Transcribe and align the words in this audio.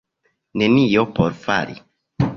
Nenio 0.61 1.05
por 1.19 1.37
fari. 1.47 1.81